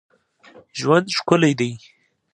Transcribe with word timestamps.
ژوند 0.79 1.07
ښکلی 1.17 1.53
دئ. 1.59 1.73